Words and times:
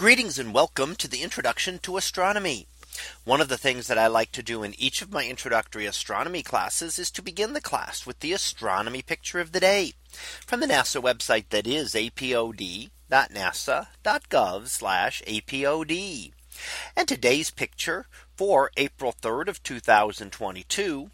Greetings 0.00 0.38
and 0.38 0.54
welcome 0.54 0.96
to 0.96 1.06
the 1.06 1.22
introduction 1.22 1.78
to 1.80 1.98
astronomy. 1.98 2.66
One 3.24 3.42
of 3.42 3.50
the 3.50 3.58
things 3.58 3.86
that 3.86 3.98
I 3.98 4.06
like 4.06 4.32
to 4.32 4.42
do 4.42 4.62
in 4.62 4.72
each 4.80 5.02
of 5.02 5.12
my 5.12 5.26
introductory 5.26 5.84
astronomy 5.84 6.42
classes 6.42 6.98
is 6.98 7.10
to 7.10 7.20
begin 7.20 7.52
the 7.52 7.60
class 7.60 8.06
with 8.06 8.20
the 8.20 8.32
astronomy 8.32 9.02
picture 9.02 9.40
of 9.40 9.52
the 9.52 9.60
day 9.60 9.92
from 10.46 10.60
the 10.60 10.66
NASA 10.66 11.02
website 11.02 11.50
that 11.50 11.66
is 11.66 11.92
apod.nasa.gov 11.92 12.88
apod. 15.26 16.32
And 16.96 17.06
today's 17.06 17.50
picture 17.50 18.06
for 18.34 18.70
April 18.78 19.14
3rd 19.20 19.48
of 19.48 19.62
2022. 19.62 21.10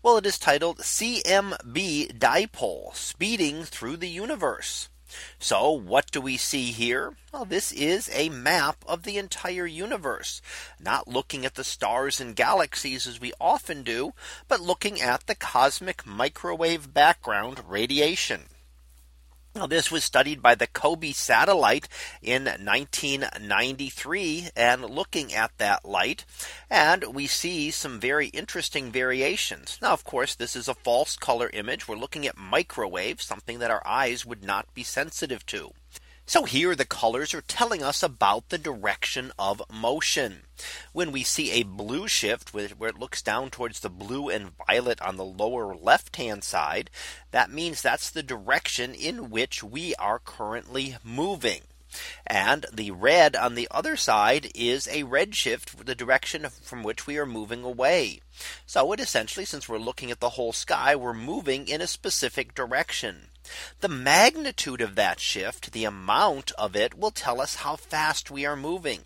Well, 0.00 0.16
it 0.16 0.26
is 0.26 0.38
titled 0.38 0.78
CMB 0.78 2.16
dipole 2.20 2.94
speeding 2.94 3.64
through 3.64 3.96
the 3.96 4.08
universe. 4.08 4.88
So 5.38 5.70
what 5.70 6.10
do 6.10 6.20
we 6.20 6.36
see 6.36 6.72
here? 6.72 7.16
Well, 7.32 7.44
this 7.44 7.72
is 7.72 8.10
a 8.12 8.28
map 8.28 8.84
of 8.86 9.02
the 9.02 9.18
entire 9.18 9.66
universe, 9.66 10.40
not 10.80 11.08
looking 11.08 11.44
at 11.44 11.54
the 11.54 11.64
stars 11.64 12.20
and 12.20 12.36
galaxies 12.36 13.06
as 13.06 13.20
we 13.20 13.32
often 13.40 13.82
do, 13.82 14.12
but 14.48 14.60
looking 14.60 15.00
at 15.00 15.26
the 15.26 15.34
cosmic 15.34 16.06
microwave 16.06 16.92
background 16.92 17.62
radiation. 17.68 18.46
This 19.66 19.90
was 19.90 20.04
studied 20.04 20.40
by 20.40 20.54
the 20.54 20.68
COBE 20.68 21.14
satellite 21.14 21.88
in 22.22 22.44
1993 22.44 24.50
and 24.54 24.84
looking 24.84 25.34
at 25.34 25.50
that 25.58 25.84
light 25.84 26.24
and 26.70 27.14
we 27.14 27.26
see 27.26 27.70
some 27.70 27.98
very 27.98 28.28
interesting 28.28 28.92
variations. 28.92 29.78
Now, 29.82 29.92
of 29.92 30.04
course, 30.04 30.34
this 30.34 30.54
is 30.54 30.68
a 30.68 30.74
false 30.74 31.16
color 31.16 31.50
image. 31.52 31.88
We're 31.88 31.96
looking 31.96 32.26
at 32.26 32.36
microwave, 32.36 33.20
something 33.20 33.58
that 33.58 33.70
our 33.70 33.84
eyes 33.86 34.24
would 34.24 34.44
not 34.44 34.72
be 34.74 34.84
sensitive 34.84 35.44
to. 35.46 35.72
So 36.28 36.44
here 36.44 36.74
the 36.74 36.84
colors 36.84 37.32
are 37.32 37.40
telling 37.40 37.82
us 37.82 38.02
about 38.02 38.50
the 38.50 38.58
direction 38.58 39.32
of 39.38 39.62
motion. 39.72 40.42
When 40.92 41.10
we 41.10 41.22
see 41.22 41.52
a 41.52 41.62
blue 41.62 42.06
shift 42.06 42.52
where 42.52 42.66
it 42.66 42.98
looks 42.98 43.22
down 43.22 43.48
towards 43.48 43.80
the 43.80 43.88
blue 43.88 44.28
and 44.28 44.52
violet 44.66 45.00
on 45.00 45.16
the 45.16 45.24
lower 45.24 45.74
left 45.74 46.16
hand 46.16 46.44
side, 46.44 46.90
that 47.30 47.50
means 47.50 47.80
that's 47.80 48.10
the 48.10 48.22
direction 48.22 48.94
in 48.94 49.30
which 49.30 49.62
we 49.62 49.94
are 49.94 50.18
currently 50.18 50.98
moving. 51.02 51.62
And 52.26 52.66
the 52.70 52.90
red 52.90 53.34
on 53.34 53.54
the 53.54 53.66
other 53.70 53.96
side 53.96 54.52
is 54.54 54.86
a 54.88 55.04
red 55.04 55.34
shift 55.34 55.86
the 55.86 55.94
direction 55.94 56.46
from 56.50 56.82
which 56.82 57.06
we 57.06 57.16
are 57.16 57.24
moving 57.24 57.64
away. 57.64 58.20
So 58.66 58.92
it 58.92 59.00
essentially 59.00 59.46
since 59.46 59.66
we're 59.66 59.78
looking 59.78 60.10
at 60.10 60.20
the 60.20 60.36
whole 60.36 60.52
sky, 60.52 60.94
we're 60.94 61.14
moving 61.14 61.68
in 61.68 61.80
a 61.80 61.86
specific 61.86 62.54
direction. 62.54 63.28
The 63.80 63.88
magnitude 63.88 64.80
of 64.80 64.94
that 64.96 65.20
shift, 65.20 65.72
the 65.72 65.84
amount 65.84 66.52
of 66.52 66.74
it 66.74 66.98
will 66.98 67.10
tell 67.10 67.40
us 67.40 67.56
how 67.56 67.76
fast 67.76 68.30
we 68.30 68.44
are 68.44 68.56
moving. 68.56 69.04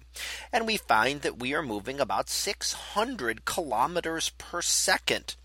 And 0.53 0.67
we 0.67 0.77
find 0.77 1.23
that 1.23 1.39
we 1.39 1.55
are 1.55 1.63
moving 1.63 2.01
about 2.01 2.29
600 2.29 3.45
kilometers 3.45 4.31
per 4.39 4.61
second 4.61 5.37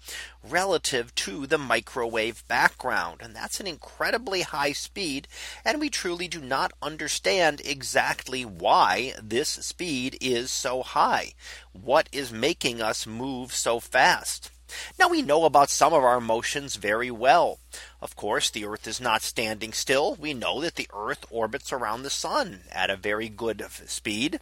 relative 0.44 1.14
to 1.16 1.48
the 1.48 1.58
microwave 1.58 2.48
background. 2.48 3.22
And 3.22 3.36
that's 3.36 3.60
an 3.60 3.68
incredibly 3.68 4.42
high 4.42 4.74
speed. 4.74 5.28
And 5.64 5.80
we 5.80 5.90
truly 5.90 6.28
do 6.28 6.42
not 6.42 6.74
understand 6.82 7.62
exactly 7.64 8.44
why 8.44 9.14
this 9.22 9.50
speed 9.50 10.18
is 10.20 10.52
so 10.52 10.84
high. 10.84 11.34
What 11.72 12.10
is 12.12 12.32
making 12.32 12.82
us 12.82 13.08
move 13.08 13.54
so 13.54 13.80
fast? 13.80 14.52
Now 15.00 15.10
we 15.10 15.22
know 15.22 15.46
about 15.46 15.70
some 15.70 15.94
of 15.94 16.04
our 16.04 16.20
motions 16.20 16.76
very 16.76 17.12
well. 17.12 17.60
Of 18.02 18.16
course, 18.16 18.50
the 18.50 18.66
Earth 18.66 18.88
is 18.88 19.02
not 19.02 19.22
standing 19.22 19.74
still. 19.74 20.16
We 20.16 20.34
know 20.34 20.62
that 20.62 20.76
the 20.76 20.90
Earth 20.94 21.26
orbits 21.30 21.72
around 21.72 22.04
the 22.04 22.10
sun 22.10 22.62
at 22.72 22.90
a 22.90 22.96
very 22.96 23.30
good 23.30 23.66
speed. 23.86 24.40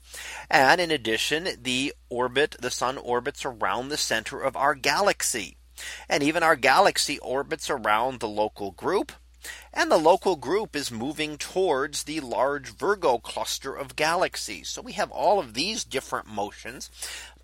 And 0.49 0.81
in 0.81 0.91
addition, 0.91 1.47
the 1.61 1.93
orbit, 2.09 2.55
the 2.59 2.71
sun 2.71 2.97
orbits 2.97 3.45
around 3.45 3.89
the 3.89 3.97
center 3.97 4.41
of 4.41 4.55
our 4.55 4.75
galaxy. 4.75 5.57
And 6.07 6.23
even 6.23 6.43
our 6.43 6.55
galaxy 6.55 7.19
orbits 7.19 7.69
around 7.69 8.19
the 8.19 8.29
local 8.29 8.71
group. 8.71 9.11
And 9.73 9.91
the 9.91 9.97
local 9.97 10.35
group 10.35 10.75
is 10.75 10.91
moving 10.91 11.37
towards 11.37 12.03
the 12.03 12.21
large 12.21 12.69
Virgo 12.69 13.17
cluster 13.17 13.75
of 13.75 13.95
galaxies. 13.95 14.69
So 14.69 14.81
we 14.81 14.93
have 14.93 15.11
all 15.11 15.39
of 15.39 15.53
these 15.53 15.83
different 15.83 16.27
motions 16.27 16.89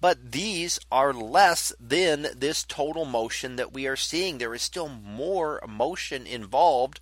but 0.01 0.31
these 0.31 0.79
are 0.91 1.13
less 1.13 1.72
than 1.79 2.28
this 2.35 2.63
total 2.63 3.06
motion 3.06 3.56
that 3.57 3.72
we 3.72 3.85
are 3.85 3.95
seeing. 3.95 4.40
There 4.40 4.56
is 4.56 4.63
still 4.63 4.90
more 4.90 5.61
motion 5.67 6.25
involved 6.25 7.00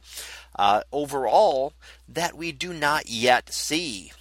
uh, 0.57 0.83
overall 0.91 1.73
that 2.09 2.35
we 2.35 2.51
do 2.51 2.73
not 2.73 3.09
yet 3.09 3.53
see 3.53 4.11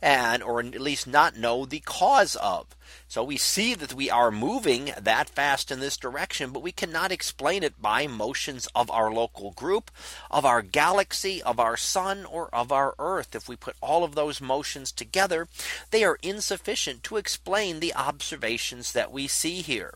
and 0.00 0.42
or 0.42 0.60
at 0.60 0.80
least 0.80 1.06
not 1.06 1.36
know 1.36 1.64
the 1.64 1.80
cause 1.80 2.36
of. 2.36 2.66
So 3.06 3.24
we 3.24 3.36
see 3.36 3.74
that 3.74 3.94
we 3.94 4.10
are 4.10 4.30
moving 4.30 4.92
that 5.00 5.28
fast 5.28 5.70
in 5.70 5.80
this 5.80 5.96
direction, 5.96 6.50
but 6.50 6.62
we 6.62 6.72
cannot 6.72 7.12
explain 7.12 7.62
it 7.62 7.80
by 7.80 8.06
motions 8.06 8.68
of 8.74 8.90
our 8.90 9.10
local 9.10 9.50
group, 9.52 9.90
of 10.30 10.44
our 10.44 10.62
galaxy, 10.62 11.42
of 11.42 11.58
our 11.58 11.76
sun, 11.76 12.24
or 12.24 12.54
of 12.54 12.70
our 12.70 12.94
Earth. 12.98 13.34
If 13.34 13.48
we 13.48 13.56
put 13.56 13.76
all 13.80 14.04
of 14.04 14.14
those 14.14 14.40
motions 14.40 14.92
together, 14.92 15.48
they 15.90 16.04
are 16.04 16.18
insufficient 16.22 17.02
to 17.04 17.16
explain 17.16 17.80
the 17.80 17.94
observations 17.94 18.92
that 18.92 19.12
we 19.12 19.26
see 19.26 19.62
here. 19.62 19.94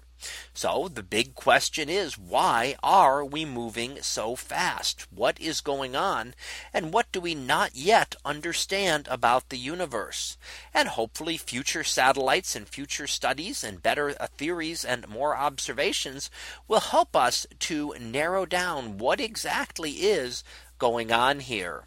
So 0.55 0.89
the 0.89 1.03
big 1.03 1.35
question 1.35 1.89
is 1.89 2.19
why 2.19 2.77
are 2.83 3.25
we 3.25 3.45
moving 3.45 4.03
so 4.03 4.37
fast? 4.37 5.07
What 5.11 5.41
is 5.41 5.61
going 5.61 5.97
on? 5.97 6.35
And 6.73 6.93
what 6.93 7.11
do 7.13 7.21
we 7.21 7.35
not 7.35 7.75
yet 7.75 8.15
understand 8.25 9.09
about 9.11 9.49
the 9.49 9.59
universe? 9.59 10.37
And 10.73 10.89
hopefully 10.89 11.37
future 11.37 11.85
satellites 11.85 12.55
and 12.55 12.69
future 12.69 13.07
studies 13.07 13.65
and 13.65 13.83
better 13.83 14.15
uh, 14.21 14.27
theories 14.37 14.85
and 14.85 15.09
more 15.09 15.37
observations 15.37 16.31
will 16.69 16.81
help 16.81 17.17
us 17.17 17.47
to 17.61 17.95
narrow 18.01 18.47
down 18.47 18.99
what 18.99 19.21
exactly 19.21 19.91
is 19.91 20.45
going 20.79 21.13
on 21.13 21.41
here. 21.41 21.87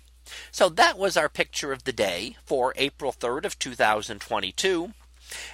So 0.51 0.69
that 0.69 0.97
was 0.97 1.17
our 1.17 1.29
picture 1.29 1.71
of 1.71 1.83
the 1.83 1.93
day 1.93 2.37
for 2.45 2.73
April 2.75 3.13
3rd 3.13 3.45
of 3.45 3.59
2022. 3.59 4.93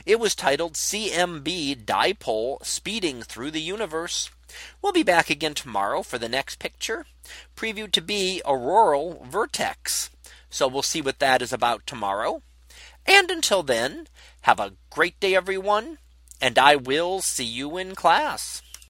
It 0.06 0.20
was 0.20 0.36
titled 0.36 0.74
CMB 0.74 1.86
dipole 1.86 2.66
speeding 2.66 3.22
through 3.24 3.52
the 3.52 3.62
universe. 3.62 4.30
We'll 4.82 4.94
be 4.94 5.04
back 5.04 5.30
again 5.30 5.54
tomorrow 5.54 6.04
for 6.04 6.18
the 6.18 6.30
next 6.30 6.60
picture 6.60 7.06
previewed 7.56 7.92
to 7.94 8.02
be 8.02 8.42
auroral 8.46 9.26
vertex. 9.30 10.10
So 10.50 10.68
we'll 10.68 10.82
see 10.82 11.02
what 11.02 11.20
that 11.20 11.42
is 11.42 11.54
about 11.54 11.88
tomorrow. 11.88 12.42
And 13.06 13.32
until 13.32 13.64
then, 13.64 14.08
have 14.42 14.60
a 14.60 14.74
great 14.90 15.20
day, 15.20 15.36
everyone. 15.36 15.98
And 16.42 16.58
I 16.58 16.76
will 16.76 17.22
see 17.22 17.46
you 17.46 17.78
in 17.78 17.96
class. 17.96 18.62